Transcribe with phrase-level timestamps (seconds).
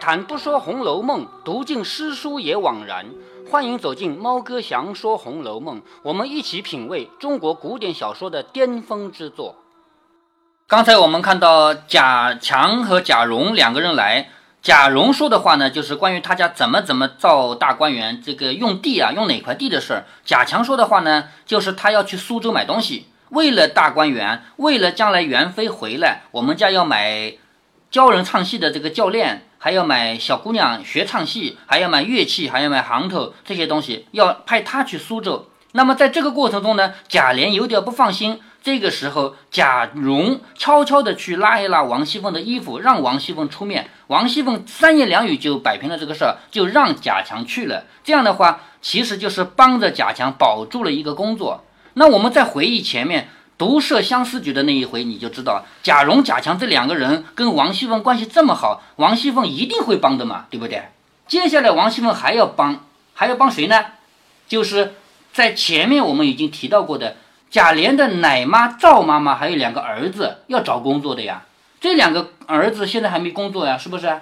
[0.00, 3.06] 谈不说《红楼梦》，读尽诗书也枉然。
[3.50, 9.56] 欢迎走进猫哥祥说《红楼梦》，我们一起品味中国古典小说的巅峰之作。
[10.66, 14.28] 刚才我们看到贾强和贾蓉两个人来，
[14.62, 20.04] 贾蓉说的话呢，就是关于他家怎么怎么造大观园，这个用地啊，用哪块地的事儿。
[20.24, 27.32] 贾强说的话呢，就是他要去苏州买东西，为了大观园，为了将来元妃回来，我们家要买
[27.90, 29.44] 教人唱戏的这个教练。
[29.60, 35.50] 还要买小姑娘学唱戏，还要买乐器，还要买行头这些东西，要派他去苏州。
[35.72, 38.40] 那么在这个过程中呢，贾琏有点不放心。
[38.62, 43.90] 这个时候，贾蓉悄悄地去拉一拉王熙凤的衣服，让王熙凤出面。
[44.06, 47.82] 王熙凤三言两语就摆平了这个事儿，就让贾强去了。
[48.04, 51.64] 这样的话，其实就是帮着贾强保住了一个工作。
[51.94, 53.28] 那我们再回忆前面。
[53.58, 60.84] 毒设相思局的那一回，你就知道贾蓉、贾强这两个人跟王熙凤关系这么好，王熙凤一定会帮的嘛，对不对？
[61.26, 62.84] 接下来王熙凤还要帮，
[63.14, 63.84] 还要帮谁呢？
[64.46, 64.94] 就是
[65.32, 67.16] 在前面我们已经提到过的
[67.50, 71.42] 贾琏的奶妈赵妈妈，还有两个儿子要找工作的呀。
[71.80, 74.20] 这两个儿子现在还没工作呀，是不是？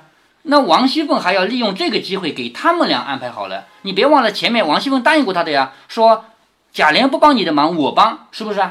[0.48, 3.66] 那王熙凤还要利用这个机会给他们俩安排好了。
[3.82, 6.24] 你别忘了前面王熙凤答应过他的呀，说
[6.72, 8.62] 贾琏不帮你的忙，我帮，是不是？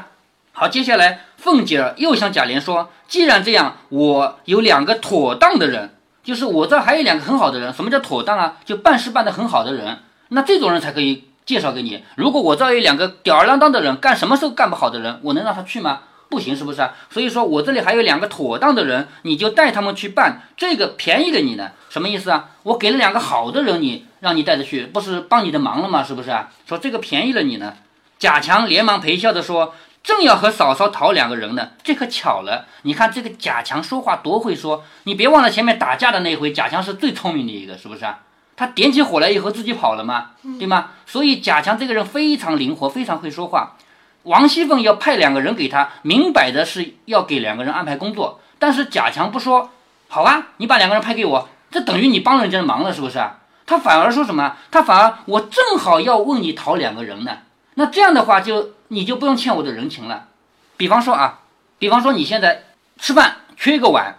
[0.58, 7.70] 好，接下来凤姐儿又向贾琏说：“既然这样，我有两个妥当的人，就是我这还有两个很好的人。
[7.74, 8.56] 什么叫妥当啊？
[8.64, 9.98] 就办事办得很好的人，
[10.28, 12.02] 那这种人才可以介绍给你。
[12.14, 16.00] 如果我这有两个吊儿郎当的人，干什么事干不好的人，我能让他去吗？
[16.30, 16.88] 不行，是不是？
[17.10, 21.72] 所以说我这里还有两个妥当的人，你就带他们去办，这个便宜了你呢。
[21.90, 22.48] 什么意思啊？
[22.62, 26.02] 我给了两个好的人，你让你带着去，不是帮你的忙了吗？
[26.02, 26.48] 是不是啊？
[26.66, 27.74] 说这个便宜了你呢。”
[28.18, 29.74] 贾强连忙陪笑着说。
[30.06, 32.66] 正要和嫂嫂讨两个人呢，这可巧了。
[32.82, 38.20] 你看这个贾强说话多会说，你别忘了前面打架的那回，贾强是最聪明的一个，是不是啊？
[38.54, 40.30] 他点起火来以后自己跑了嘛，
[40.60, 40.90] 对吗？
[41.06, 43.74] 所以贾强这个人非常灵活，非常会说话。
[44.22, 49.70] 王熙凤要派两个人给他，明摆着是要给两个人安排工作，但是贾强不说，
[50.06, 53.38] 好啊，你把两个人派给我，这等于你帮人家的忙了，是不是啊？
[53.66, 54.56] 他反而说什么？
[54.70, 57.38] 他反而我正好要问你讨两个人呢。
[57.74, 60.28] 那这样的话，就你就不用欠我的人情了。
[60.76, 61.40] 比方说啊，
[61.78, 62.64] 比方说你现在
[62.98, 64.16] 吃饭缺一个碗，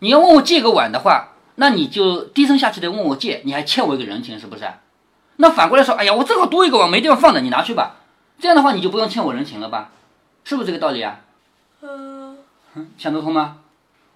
[0.00, 4.68] 你要问我借个碗的话，那你就低声下气的问我借，你还欠我一个人情，是不是？
[5.36, 7.96] 那反过来说，哎呀，我正好多一个碗没地方放的，你拿去吧。
[8.38, 9.90] 这样的话，你就不用欠我人情了吧？
[10.44, 11.20] 是不是这个道理啊？
[11.82, 12.38] 嗯，
[12.98, 13.58] 想得通吗？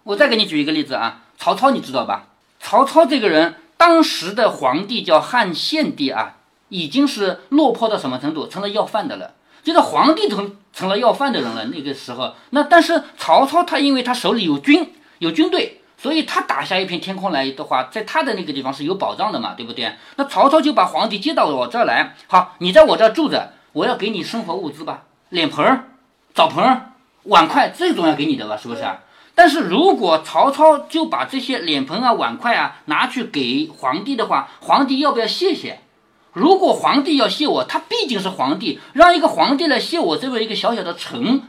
[0.05, 2.27] 我再给你举一个例子啊，曹操你知道吧？
[2.59, 6.37] 曹操这个人，当时的皇帝叫汉献帝啊。
[6.73, 9.35] 已经是落魄到什么程度，成了要饭的了。
[9.63, 11.65] 就是皇帝成成了要饭的人了。
[11.67, 19.93] 那个时候，那但是曹操他因为他手里有军有军队，所以他打下一片天空来的话，在他的那个地方是有保障的嘛，对不对？
[20.17, 25.85] 那曹操就把皇帝接到我这儿来，好，你在我这儿住着，我要给你生活物资吧，脸盆儿、
[26.35, 26.93] 澡盆儿、
[27.25, 28.85] 碗筷，这种要给你的吧，是不是？
[29.35, 35.81] 但是如果曹操就把这些脸盆啊、碗筷啊拿去给皇帝的话，皇帝要不要谢谢？
[36.33, 41.43] 如果皇帝要谢我，他毕竟是皇帝，让一个皇帝来谢我这么一个小小的臣，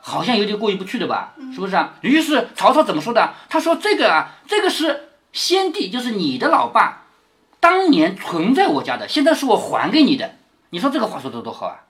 [0.00, 1.34] 好像有点过意不去的吧？
[1.54, 1.94] 是不是啊？
[2.00, 3.34] 于是曹操怎么说的？
[3.48, 7.04] 他说：“这个啊，这个是先帝，就是你的老爸，
[7.60, 10.32] 当年存在我家的，现在是我还给你的。
[10.70, 11.82] 你说这个话说的多好啊，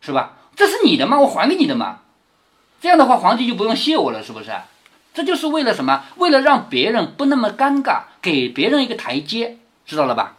[0.00, 0.32] 是吧？
[0.56, 1.20] 这是你的吗？
[1.20, 1.98] 我还给你的嘛。
[2.80, 4.50] 这样的话，皇帝就不用谢我了，是不是？
[5.12, 6.04] 这就是为了什么？
[6.16, 10.36] 为了让别人不那么尴尬，给别人一个台阶，知道了吧？”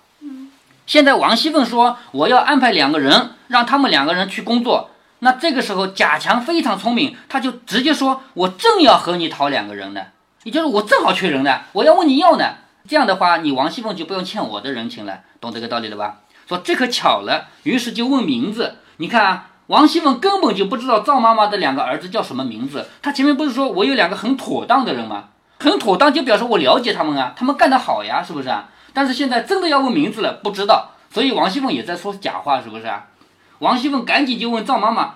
[0.91, 4.89] 现在王熙凤说我要安排两个人，让他们两个人去工作。
[5.19, 10.07] 那这个时候贾强非常聪明，他就直接说：“我正要和你讨两个人呢，
[10.43, 12.55] 也就是我正好缺人呢，我要问你要呢。
[12.89, 18.79] 这样的话，你王熙凤就不用欠我的人情了，懂这个道理了吧？”说这可巧了，于是就问名字。
[18.97, 22.89] 你看啊，王熙凤根本就不知道赵妈妈的两个儿子叫什么名字。
[23.01, 25.29] 她前面不是说我有两个很妥当的人吗？
[25.57, 28.67] 很妥当就表示我了解他们啊，他们干得好呀，是不是啊？
[28.93, 33.07] 但是现在真的要问名字了，不知道，所以王熙凤也在说假话，是不是啊？
[33.59, 35.15] 王熙凤赶紧就问赵妈妈，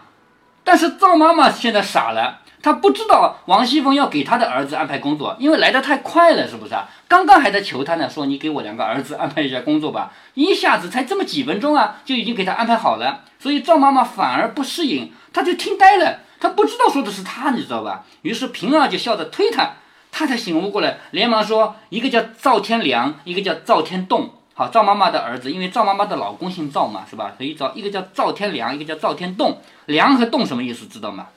[0.64, 6.88] 但是赵妈妈现在傻了，她不知道王熙凤要给她的儿子安排工作，因为来的太快了，是不是啊？
[7.08, 18.04] 刚刚还在求她呢，说你给我两个儿子安排一下工作吧，一下子才这么几分钟啊，就已经给她安排好了，所以赵妈妈反而不适应，她就听呆了，她不知道说的是她，你知道吧？
[18.22, 19.74] 于是平儿就笑着推她。
[20.18, 24.30] 他才醒悟过来，连忙说：“一个叫赵天良，一个叫赵天栋。
[24.54, 27.34] 好，赵妈妈的儿子，因为赵妈妈的老公姓赵嘛，是吧？
[27.36, 29.60] 所以赵一个叫赵天良，一个叫赵天栋。
[29.88, 30.86] 良和栋什么意思？
[30.86, 31.28] 知道吗？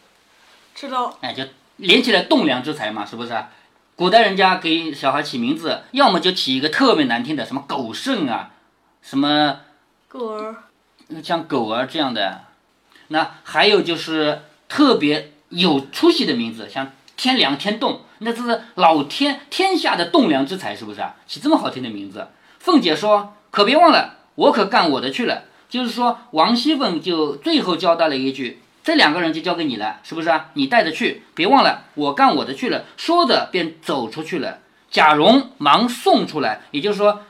[0.76, 1.18] 知道。
[1.22, 1.42] 哎，就
[1.78, 3.36] 连起来栋梁之才嘛，是不是？
[3.96, 8.50] 古代人家给小孩起名字，要么就起一个特别难听的，什么狗剩啊，
[9.02, 9.58] 什么
[10.06, 10.54] 狗儿，
[11.20, 12.42] 像狗儿这样的。
[13.08, 21.14] 那还有就是特别有出息的名字，像天凉、天冻，那是老天天下的栋梁之才，是不是啊？
[21.26, 22.28] 起这么好听的名字。
[22.58, 28.62] 凤姐说：“可别忘了，我可干我的去了。”就是说，王熙凤就最后交代了一句。
[28.82, 30.46] 这两个人就交给你了，是不是啊？
[30.54, 32.84] 你带着去，别忘了我干我的去了。
[32.96, 34.60] 说着便走出去了。
[34.90, 37.20] 贾蓉忙送出来，也就是说，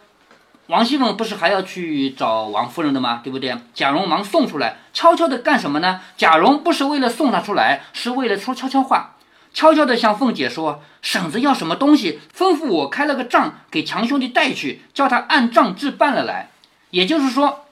[0.69, 3.21] 王熙凤不是还要去找王夫人的吗？
[3.25, 3.57] 对不对？
[3.75, 6.01] 贾蓉忙送出来，悄悄的干什么呢？
[6.17, 9.17] 贾蓉不是为了送她出来，是为了说悄悄话，
[9.59, 16.51] 悄悄地向凤姐说：“婶子要什么东西，吩咐我开了个账给强兄弟带去，叫他按账置办了来。”
[16.91, 17.65] 也就是说。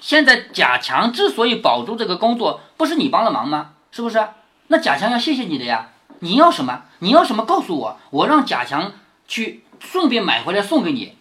[0.00, 3.72] 现在贾强之所以保住这个工作，不是你帮了忙吗？
[3.92, 4.26] 是不是？
[4.68, 5.90] 那贾强要谢谢你的呀。
[6.20, 6.84] 你要什么？
[7.00, 7.44] 你要什么？
[7.44, 8.92] 告诉我，我让贾强
[9.26, 11.18] 去顺便买回来送给你，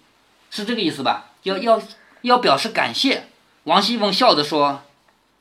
[0.49, 1.31] 是这个意思吧？
[1.43, 1.81] 要要
[2.21, 3.27] 要表示感谢。
[3.65, 4.83] 王熙凤笑着说：“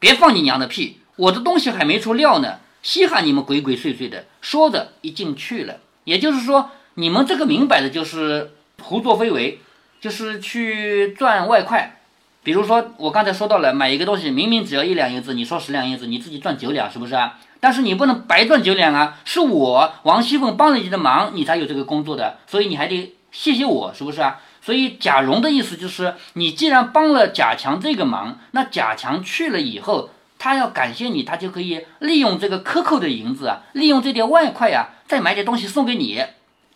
[0.01, 5.79] 别放你娘的屁，我的东西还没出料呢，稀罕你们鬼鬼祟祟的。”说着一进去了。
[6.05, 9.59] 也就是说，你们这个明摆的就是胡作非为，
[10.01, 11.99] 就是去赚外快。
[12.45, 17.41] 比如说，我刚才说到了买一个东西，明明只要一两银子，你说十两银子，你自己赚九两，是不是啊？
[17.59, 19.19] 但是你不能白赚九两啊！
[19.25, 24.39] 是我王熙凤帮了你的忙，你才有这个工作的，所以你还得谢谢我，是不是啊？
[24.63, 36.23] 所以贾蓉的意思就是，你既然帮了贾强这个忙，那贾强去了以后，他要感谢你，他就可以利用这个克扣的银子啊，利用这点外快呀，再买点东西送给你。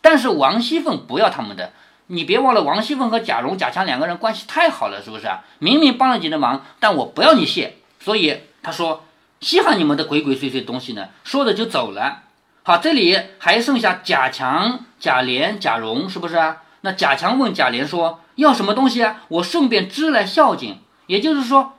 [0.01, 1.73] 但是王熙凤不要他们的。
[2.07, 5.45] 你别忘了，王熙凤和贾蓉、贾强两个人关系太好了，是不是啊？
[5.59, 9.05] 明明帮了你的忙，但我不要你谢，所以他说
[9.41, 11.09] 稀罕你们的鬼鬼祟祟东西呢。
[11.23, 12.23] 说着就走了。
[12.63, 16.63] 好，这里还剩下贾强、贾琏、贾蓉，是不是啊？
[16.81, 19.23] 那贾强问贾琏说：“要什么东西啊？
[19.29, 21.75] 我顺便支来孝敬。”也就是说，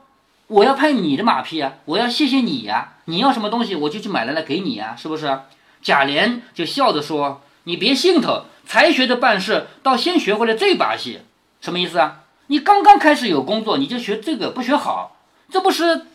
[0.48, 2.94] 我要拍你的马屁啊，我要谢谢你呀。
[3.06, 5.40] 你要什么东西，我就去买来了给你呀，是不是？
[5.82, 11.18] 贾琏就笑着说：“你别心疼。”才学的办事，倒先学会了这把戏，
[11.60, 12.20] 什么意思啊？
[12.46, 15.16] 你刚刚开始有工作，你就学这个不学好，
[15.50, 16.06] 这不是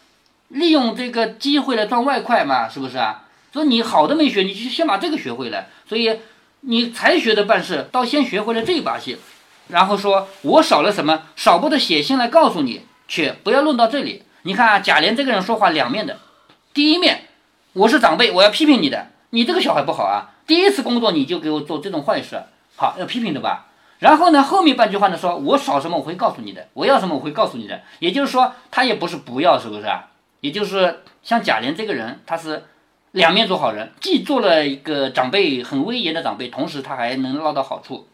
[0.47, 2.69] 利用这个机会来赚外快吗？
[2.69, 3.25] 是不是啊？
[3.51, 5.67] 所以你好的没学，你就先把这个学会了。
[5.87, 6.19] 所以
[6.61, 9.17] 你才学的办事，倒先学会了这把戏，
[9.67, 14.23] 然后说我少了什么，少不得写信来告诉你，却不要论到这里。
[14.43, 16.17] 你看啊，贾琏这个人说话两面的，
[16.73, 17.25] 第一面，
[17.73, 20.35] 我是长辈，我要批评你的，你这个小孩不好啊。
[20.45, 22.41] 第一次工作你就给我做这种坏事，
[22.75, 23.65] 好要批评的吧？
[23.99, 27.81] 然后呢，后面半句话呢，说我少什么我会告诉你的，我要什么我会告诉你的。
[27.99, 30.07] 也就是说，他也不是不要，是不是啊？
[30.39, 32.63] 也就是像贾琏这个人，他是
[33.11, 38.07] 两面做好人，既做了一个长辈很威严的长辈，同时他还能捞到好处。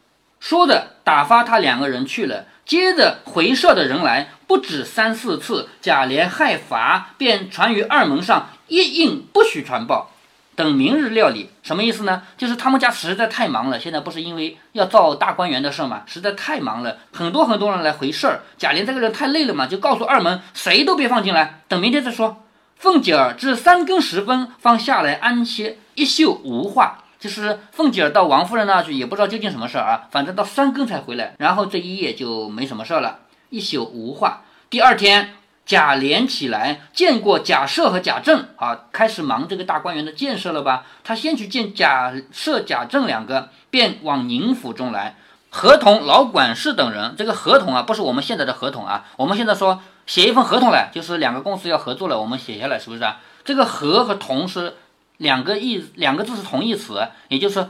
[0.43, 10.11] 说着打发他两个人去了，接着回社的人来不止三四次，贾琏害罚，便传于二门上一应不许传报。
[10.53, 12.23] 等明日料理，什么意思呢？
[12.37, 18.41] 就是他们家实在太忙了，现在不是因为要造大观园的事嘛，实在太忙了，很多很多人来回事儿。
[18.57, 22.43] 贾琏这个人太累了嘛，就告诉二门，谁都别放进来，等明天再说。
[22.75, 27.02] 凤姐儿至三更时分方下来安歇，一宿无话。
[27.23, 34.41] 就是凤姐儿到王夫人那去，也不知道究竟什么事儿啊，反正到三更才回来，然后这一夜就没什么事儿了，一宿无话。
[34.69, 35.35] 第二天。
[35.65, 40.83] 贾琏起来见过贾赦和贾政，啊，开始忙这个大观园的建设了吧？
[41.05, 45.15] 他先去见贾赦、贾政两个，便往宁府中来，
[45.49, 47.15] 合同老管事等人。
[47.17, 53.21] 这个合同啊，不是我们现在的合同啊，我们现在说写一份合同来，就是两个公司要合作了，我们写下来，是不是啊？
[53.45, 54.75] 这个合和同是
[55.17, 57.69] 两个意，两个字是同义词，也就是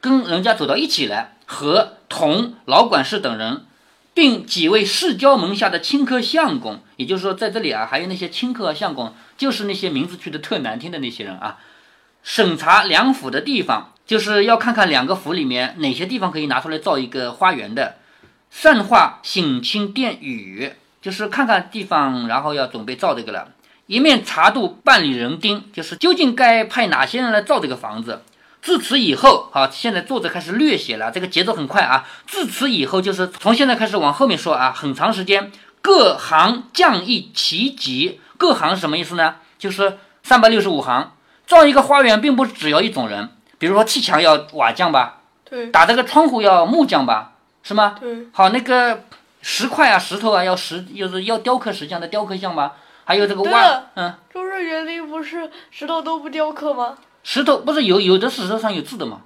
[0.00, 3.64] 跟人家走到一起来，和同老管事等人。
[4.14, 11.58] 并几位世交门下的清客相公，也就是说，在这里啊，还有那些清客相公，就是那些名字取得特难听的那些人啊。
[12.24, 17.98] 审查两府的地方，就是要看看两个府里面哪些地方可以拿出来造一个花园的。
[18.50, 23.52] 善化省亲殿宇，就是看看地方，然后要准备造这个了。
[23.88, 28.22] 一面查度办理人丁，就是究竟该派哪些人来造这个房子。
[28.60, 32.06] 自此以后，好，现在作者开始略写了，这个节奏很快啊。
[32.26, 38.20] 自此以后，就是从现在开始往后面说啊，很长时间，各行匠艺齐集。
[38.36, 39.36] 各行什么意思呢？
[39.58, 41.12] 就是三百六十五行，
[41.46, 43.30] 造一个花园，并不是只要一种人。
[43.58, 47.96] 比如说砌墙要瓦匠吧，对，打这个窗户要木匠吧，是吗？
[47.98, 48.26] 对。
[48.32, 49.04] 好，那个
[49.40, 52.74] 石块啊，石头啊，要石，就是要雕刻石匠的雕刻匠吧。
[53.08, 56.98] 还有这个挖，嗯，周日园林不是石头都不雕刻吗？
[57.22, 59.22] 石头不是有有的石头上有字的吗？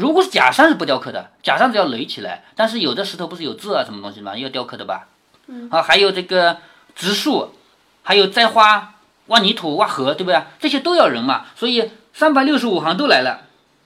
[0.00, 2.42] 如果是假山是不雕刻的，假山只要垒起来。
[2.56, 4.36] 但是有的石头不是有字啊什么东西吗？
[4.36, 5.06] 要雕刻的吧？
[5.46, 5.68] 嗯。
[5.70, 6.56] 啊，还有这个
[6.96, 7.54] 植树，
[8.02, 8.94] 还有栽花、
[9.26, 10.42] 挖泥土、挖河，对不对？
[10.58, 11.46] 这些都要人嘛。
[11.54, 13.42] 所以三百六十五行都来了，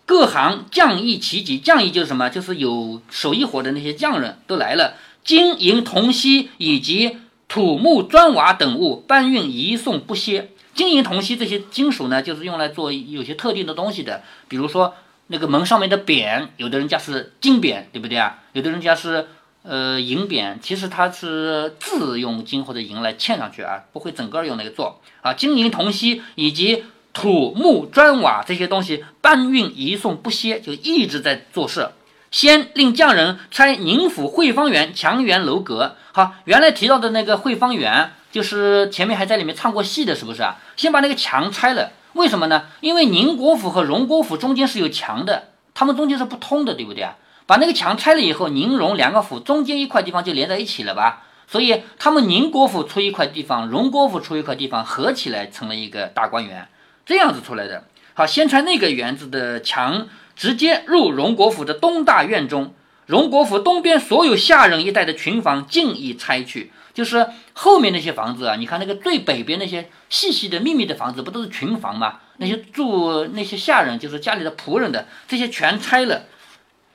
[0.06, 1.58] 各行匠艺齐集。
[1.58, 2.30] 匠艺就是什么？
[2.30, 4.94] 就是有手艺活的那些匠人都来了。
[5.22, 10.50] 金银铜锡以及土木砖瓦等物搬运移送不歇。
[10.74, 14.94] 金银铜锡这些金属呢，就是用来做有些特定的东西的，比如说。
[15.28, 18.44] 那个门上面的匾，有的人家是金匾，对不对啊？
[18.52, 19.26] 有的人家是
[19.64, 25.34] 呃银匾，其实它是字用金或者银来嵌上去啊，不会整个用那个做啊。
[25.34, 31.88] 金银铜锡以及土木砖瓦这些东西搬运移送不歇，就一直在做事。
[32.30, 35.96] 先令匠人拆宁府汇芳园墙垣楼阁。
[36.12, 40.56] 好，原来提到的那个汇芳园，就是前面还在里面唱过戏的，是不是啊？
[40.76, 41.92] 先把那个墙拆了。
[42.14, 42.64] 为什么呢？
[42.80, 47.16] 因为宁国府和荣国府中间是有墙的，他们中间是不通的，对不对啊？
[47.46, 51.24] 把那个墙拆了以后，宁荣两个府中间一块地方就连在一起了吧？
[51.46, 56.66] 所以他们宁国府出一块地方，荣国府出一块地方，合起来成了一个大观园，
[57.04, 57.84] 这样子出来的。
[58.14, 62.74] 好，先拆那个园子的墙，直接入荣国府的东大院中。
[63.06, 66.70] 荣国府东边所有下人一带的群房尽已拆去。
[66.92, 72.20] 就是后面那些房子啊，你看那个最北边那些细细的、密密的房子，不都是群房吗？
[72.38, 76.24] 那些住那些下人，就是家里的仆人的，这些全拆了。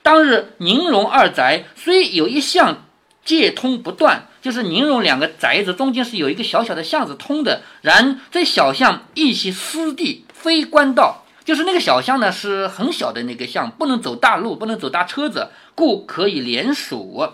[0.02, 2.84] 当日宁荣二宅虽有一巷
[3.24, 11.21] 借通不断，就是宁荣两个宅子中间是有一个小小的巷子通的，然这小巷一系私地，非官道。
[11.44, 17.28] 就是那个小巷呢，是很小的那个巷，不能走大路，不能走大车子，故可以连署。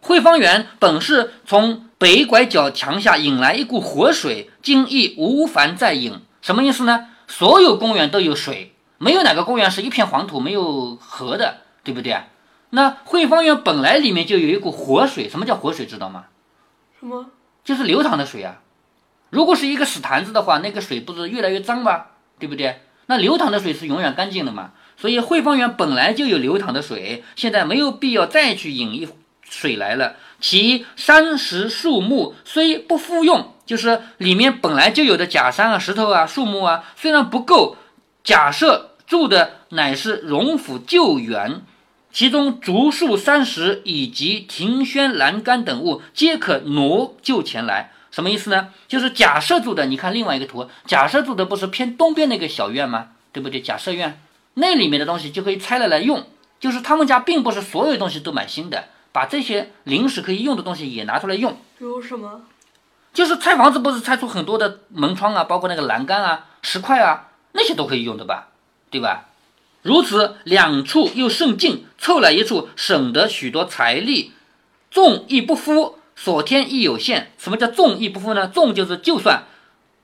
[0.00, 7.08] 汇芳园本是从北拐角墙下引来一股活水，今亦无凡再引，什么意思呢？
[7.26, 12.26] 所有公园都有水，没有哪个公园是一片黄土没有河的，对不对啊？
[12.70, 15.84] 那汇芳园本来里面就有一股活水，什么叫活水？
[15.84, 16.26] 知道吗？
[17.00, 17.26] 什么？
[17.64, 18.60] 就是流淌的水啊。
[19.30, 22.04] 如果是一个死坛子的话，那个水不是越来越脏吗？
[22.38, 22.82] 对不对？
[23.08, 24.70] 那流淌的水是永远干净的嘛。
[24.96, 29.08] 所以汇芳园本来就有流淌的水，现在没有必要再去引一。
[29.50, 37.78] 水来了，其山石树木虽不复用，就是里面本来就有的假山啊、石头啊、树木啊，虽然不够，
[38.22, 41.62] 假设住的乃是荣府旧园，
[42.12, 47.92] 其中竹树、山石以及庭轩栏杆等物，皆可挪就前来。
[48.18, 48.70] 什么意思呢？
[48.88, 53.10] 就是假设住的，你看另外一个图，假设住的不是偏东边那个小院吗？
[53.32, 53.60] 对不对？
[53.60, 54.20] 假设院
[54.54, 56.26] 那里面的东西就可以拆了来用，
[56.58, 58.86] 就是他们家并不是所有东西都买新的。
[59.12, 62.40] 把这些临时可以用的东西也拿出来用，比如什么？
[63.14, 68.48] 就是拆房子不是拆出很多的门窗啊，包括那个栏杆啊、石块啊，那些都可以用的吧？
[68.90, 69.28] 对吧？
[69.82, 74.32] 如此两处又甚近，凑来一处，省得许多财力。
[74.90, 77.30] 众亦不敷，所添亦有限。
[77.38, 78.48] 什么叫众亦不敷呢？
[78.48, 79.44] 众就是就算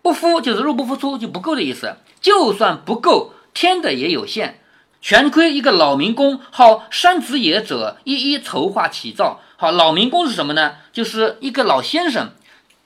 [0.01, 1.97] 不敷，就是入不敷出就不够的意思。
[2.21, 4.61] 就算不够，添的也有限。
[5.01, 9.41] 全亏一个老民工，好山子野者，一一筹划起造。
[9.57, 10.77] 好，老民工是什么呢？
[10.93, 12.31] 就是一个老先生，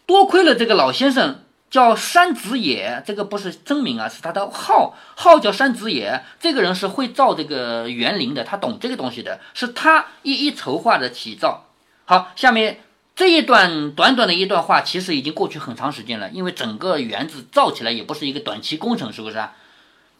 [0.07, 6.25] 多亏了这个老先生叫山子野，这个不是真名啊，是他的号，号叫山子野。
[6.41, 11.67] 这个人是会造这个园林的，他懂这个东西的，是他一一筹划的起造。
[12.05, 12.81] 好，下面
[13.19, 19.55] 这一段短短的一段话，其实已经过去很长时间了，因为整个园子造起来也不是一个短期工程，是不是啊？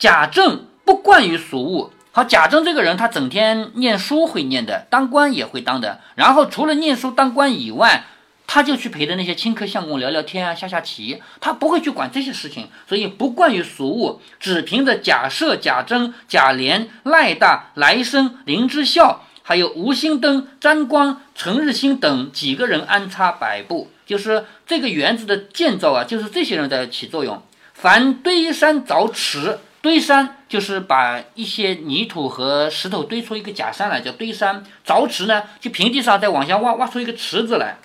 [0.01, 0.65] 贾政。
[0.85, 1.93] 不惯于俗物。
[2.13, 6.01] 好，贾政这个人，他整天念书会念的，当官也会当的。
[6.15, 8.07] 然后除了念书当官以外，
[8.47, 11.23] 他就去陪着那些青客相公聊聊天啊，下下棋。
[11.41, 27.43] 他不会去管这些事情，所以不惯于俗物，只凭着贾赦、贾珍、贾琏、赖大、来生、林之孝，还有吴兴登、张光、陈日新等几个人安插摆布，就是这个园子的建造啊，就是这些人在起作用。
[27.73, 29.61] 凡堆山凿池。
[29.81, 34.63] 堆山就是把一些泥土和石头堆出一个假山来，叫堆山。
[34.87, 37.79] 凿池呢，就平地上再往下挖，挖出一个池子来。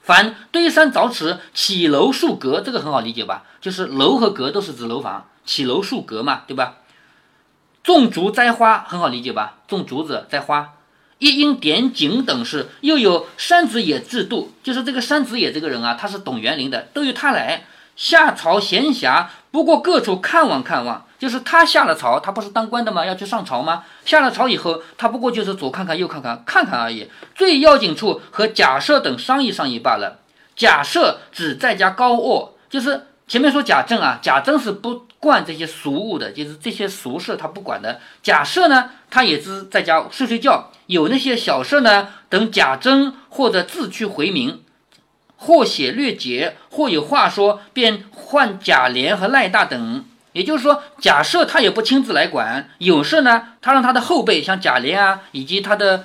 [0.00, 3.42] 凡堆山凿池，起楼树阁，这个很好理解吧？
[3.60, 6.76] 就是楼和阁都是指楼房，起楼树阁嘛，对吧？
[7.82, 9.54] 种竹栽花，很好理解吧？
[9.66, 10.74] 种竹子栽花。
[11.18, 17.64] 一应点景等事，又有山子野制度，就是这个山子野这个人啊，他是懂园林的，都由他来。
[17.96, 23.04] 下朝闲暇，不过各处看望看望，就是他下了朝，他不是当官的吗？
[23.04, 23.82] 要去上朝吗？
[24.04, 27.10] 下了朝以后，他不过就是左看看右看看，看看而已。
[27.34, 30.20] 最要紧处和贾赦等商议商议罢了。
[30.54, 38.00] 贾赦只在家高卧，就是前面说贾政啊，贾政是不惯这些俗物的，就是这些俗事他不管的。
[38.22, 40.70] 贾赦呢，他也是在家睡睡觉。
[40.86, 44.62] 有那些小事呢，等贾珍或者自去回明，
[45.36, 50.04] 或写略解，或有话说，便唤贾琏和赖大等。
[50.32, 56.04] 也就是说，贾赦他也不亲自来管，有事呢，他让他的后辈像贾琏啊，以及他的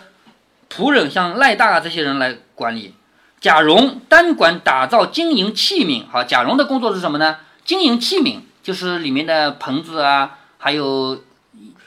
[0.73, 2.95] 仆人像赖大啊这些人来管理。
[3.39, 6.05] 贾蓉单管打造金银器皿。
[6.09, 7.37] 好，贾蓉的工作是什么呢？
[7.63, 11.21] 金银器皿就是里面的盆子啊，还有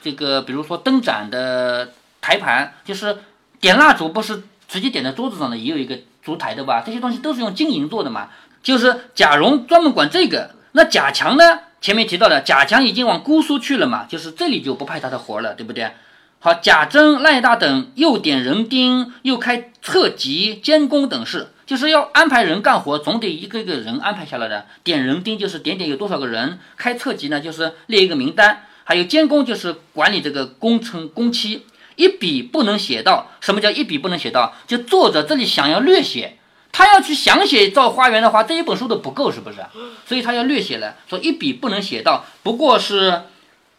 [0.01, 3.17] 这个，比如说灯盏的台盘，就是
[3.59, 6.83] 点蜡烛不是直接点在桌子上的，也有一个烛台的吧？
[6.87, 8.29] 这些东西都是用金银做的嘛。
[8.63, 10.51] 就是贾蓉专门管这个。
[10.73, 11.61] 那贾强呢？
[11.81, 15.93] 前面提到的，贾强已经往姑苏去了嘛，就是这里就不派他的活了，对不对？
[16.41, 24.67] 好，贾珍、赖大等又点人丁，又开册籍、监工等事，就是要安排人干活，总得一个一个人安排下来的。
[24.85, 31.67] 点人丁就是点点有多少个人，开册籍呢就是列一个名单，还有监工就是管理这个工程工期。
[31.97, 34.55] 一笔不能写到，什么叫一笔不能写到？
[34.67, 36.39] 就作者这里想要略写，
[36.71, 39.59] 他要去详写造花园的话，这一本书都不够，是不是？
[40.07, 43.23] 所以他要略写了，说一笔不能写到，不过是。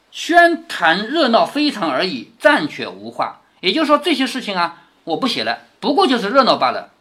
[0.09, 3.41] 宣谈热闹非常而已，暂且无话。
[3.59, 6.91] 也就是说，这些事情啊，我不写了，不过就是热闹罢了。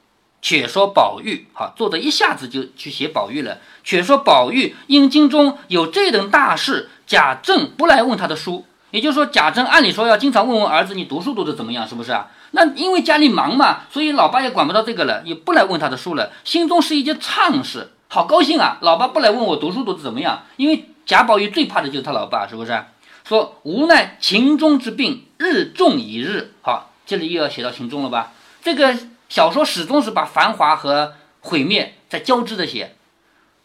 [0.42, 3.58] 且说宝玉，好，作者一下子就去写宝玉了。
[3.82, 8.64] 且说宝玉因京中有这等大事，贾政不来问他的书。
[8.92, 12.30] 也就是说，贾政按理说要经常问问儿子，你读书读得怎么样，是不是啊？
[12.52, 16.30] 那因为家里忙嘛，所以老爸也管不到这个了，也不来问他的书了。
[16.44, 18.78] 心中是一件畅事，好高兴啊！
[18.80, 22.84] 老爸不来问我读书读得怎么样，因为贾宝玉最怕的就是他老爸，是不是？
[23.24, 28.32] 说无奈秦钟之病日重一日，好，这里又要写到秦钟了吧？
[28.62, 28.96] 这个
[29.28, 32.96] 小说始终是把繁华和毁灭在交织着写。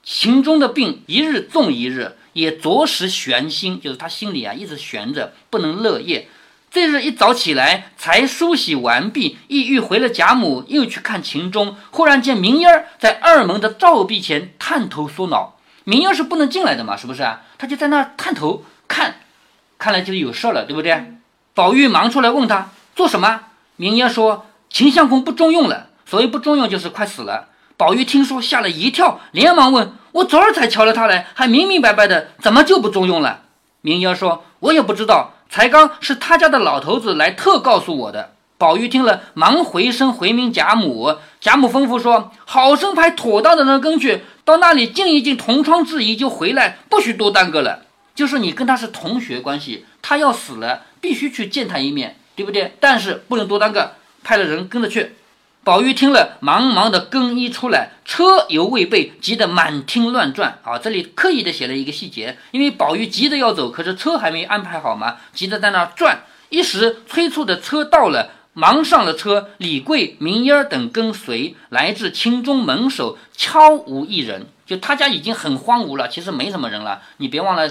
[0.04, 6.28] 秦钟的病一日重一日，也着实悬心，就是他心里啊一直悬着，不能乐业。
[6.72, 15.58] 这日一早起来，才梳洗完毕，意欲回了贾母，又去看秦钟，忽然见明烟儿在二门的照壁前探头缩脑。
[15.84, 17.42] 明烟是不能进来的嘛，是不是啊？
[17.58, 19.16] 他就在那探头看。
[19.78, 21.16] 看来就有事了，对不对？
[21.54, 23.42] 宝玉忙出来问他做什么。
[23.76, 27.50] 明烟说秦相公不中用了，所以不中用就是快死了。
[27.76, 33.42] 宝玉听说吓了一跳，连忙问：“我昨儿才瞧了他来，还明明白白的，怎么就不中用了？”
[33.82, 41.18] 明烟说：“我也不知道，才刚是他家的老头子来特告诉我的。”宝玉听了，忙回身回明贾母。
[41.40, 47.82] 贾母吩咐说：“好生派妥当的人跟去，到那里静一静同窗之谊，就回来，不许多耽搁了。”
[48.14, 52.76] 就是你跟他是同学关系，他要死了，必须去见他一面，对不对？
[52.80, 55.16] 但是不能多耽搁，派了人跟着去。
[55.64, 60.58] 宝玉听了，忙忙的更衣出来，车犹未备，急得满厅乱转。
[60.64, 66.24] 啊，这里刻意的写了一个细节，因为宝玉急着要走，可是车还没安排好嘛，急着在那转。
[66.50, 74.48] 一时催促的车到了，忙上了车，李贵、明烟等跟随，来至清中门首，悄无一人。
[74.66, 77.04] 就他家已经很荒芜了，其实没什么人了。
[77.18, 77.70] 你别忘了。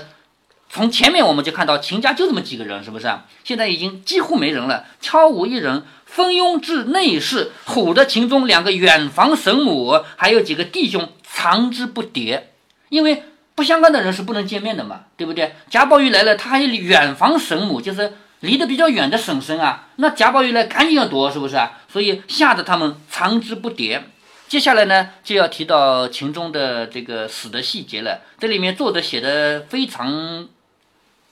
[0.73, 3.13] 从前面我们就看到秦家就这么几个人，是不是？
[3.43, 5.83] 现在已经几乎没人了，悄无一人。
[6.11, 12.42] 蜂拥至内室，唬得秦钟两个远房神母还有几个弟兄藏之不迭，
[12.88, 13.23] 因为
[13.55, 15.55] 不相干的人是不能见面的嘛，对不对？
[15.70, 19.88] 贾宝玉来了，他还有远房神母，就是离得比较远的婶婶啊。
[19.96, 21.81] 那贾宝玉来赶紧要躲，是不是啊？
[21.88, 24.01] 所以吓得他们藏之不迭。
[24.49, 28.23] 接下来呢，就要提到秦钟的这个死的细节了。
[28.38, 30.49] 这里面作者写的非常。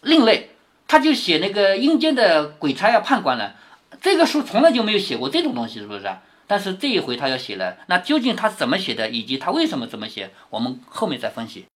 [0.03, 0.51] 另类，
[0.87, 3.55] 他就写那个阴间的鬼差啊、判官了。
[4.01, 6.09] 这个书从来就没有写过这种东西，是不是？
[6.47, 11.67] 但是这一回他要写了，那究竟他怎么写的，以及他为什么这么写，我们后面再分析。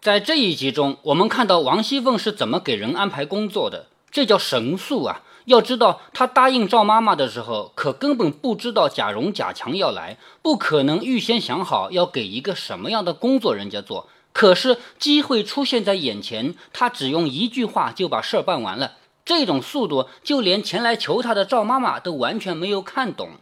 [0.00, 5.20] 在这一集中，我们看到王熙凤是怎么给人安排工作的，这叫神速啊！
[5.44, 14.08] 要知道，他答应赵妈妈的时候，可根本不知道贾蓉、贾强要来，不可能预先想好要给一个什么样的工作人家做。
[14.32, 18.92] 可是机会出现在眼前，他只用一句话就把事儿办完了。
[19.22, 23.32] 这种速度，就连前来求他的赵妈妈都完全没有看懂。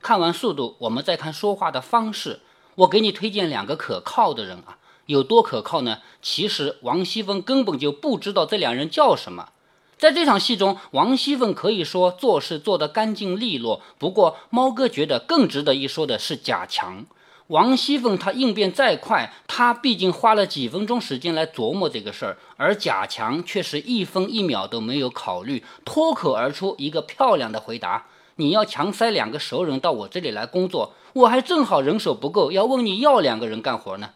[0.00, 2.40] 看完速度，我们再看说话的方式。
[2.76, 5.98] 我给你推荐两个可靠的人啊，有多可靠呢？
[6.22, 9.50] 其实王熙凤根本就不知道这两人叫什么。
[10.02, 13.80] 在这场戏中，王熙凤可以说做事做得干净利落。
[14.00, 17.06] 不过，猫哥觉得更值得一说的是贾强。
[17.46, 34.10] 王熙凤她应变再快，她毕竟花了几分钟时间来琢磨这个事儿，而贾强却是一分一秒都没有考虑，脱口而出一个漂亮的回答：“你要强塞两个熟人到我这里来工作，我还正好人手不够，要问你要两个人干活呢。”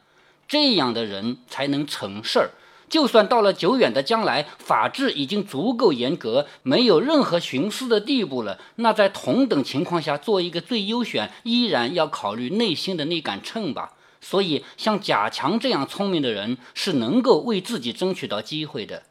[0.49, 2.51] 这样的人才能成事儿。
[2.89, 13.93] 就算到了久远的将来，法治已经足够严格，没有任何徇私的地步了，那在同等情况下做一个最优选，依然要考虑内心的那杆秤吧。
[14.21, 19.03] 所以，像贾强这样聪明的人，是能够为自己争取到机会的。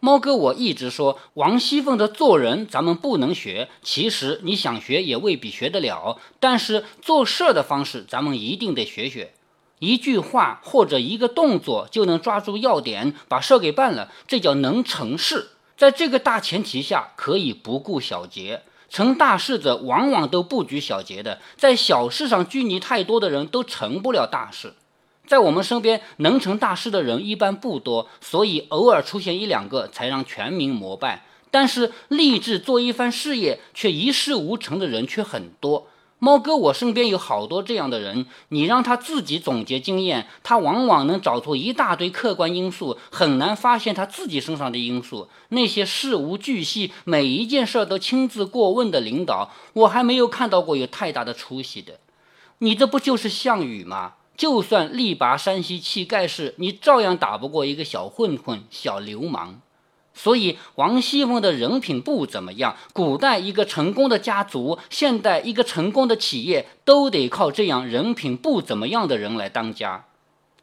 [0.00, 9.32] 猫哥，我一直说王熙凤的做人咱们不能学，其实你想学也未必学得了，但是做事的方式咱们一定得学学。
[9.82, 15.48] 一句话或者一个动作就能抓住要点，把事儿给办了，这叫能成事。
[15.76, 18.62] 在这个大前提下，可以不顾小节。
[18.88, 24.74] 成大事者往往都不拘小节的，在小事上拘泥太多的人都成不了大事。
[25.26, 31.26] 在我们身边能成大事的人一般不多，所以偶尔出现一两个才让全民膜拜。
[31.50, 35.88] 但是立志做一番事业却一事无成的人却很多。
[36.24, 45.28] 猫哥，我身边有好多这样的人，你让他自己总结经验，他往往能找出一大堆客观因素，很难发现他自己身上的因素。
[45.48, 51.98] 那些事无巨细，每一件事都亲自过问的领导，我还没有看到过有太大的出息的。
[52.58, 54.12] 你这不就是项羽吗？
[54.36, 59.60] 就算力拔山兮气盖世，你照样打不过一个小混混、小流氓。
[60.14, 62.76] 所以，王熙凤的人品不怎么样。
[62.92, 70.04] 古代一个成功的家族，现代一个成功的企业，都得靠这样人品不怎么样的人来当家。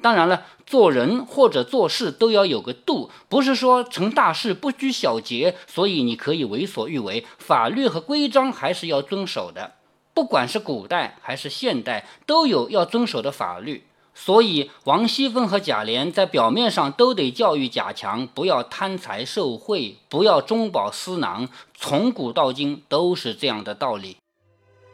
[0.02, 7.26] 当然了，做人或者做事都要有个度，不是说成大事不拘小节，所以你可以为所欲为。
[7.38, 9.74] 法律和规章还是要遵守的，
[10.14, 13.84] 不管是古代还是现代，都有要遵守的法律。
[14.22, 21.48] 所以，王熙凤和贾琏在表面上都得教育贾强，不要贪财受贿，不要中饱私囊。
[21.74, 24.18] 从古到今都是这样的道理。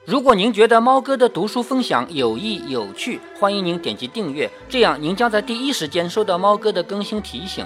[0.05, 7.65] 如果您觉得猫哥的读书分享有益有趣，欢迎您点击订阅，这样您将在第一时间收到猫哥的更新提醒。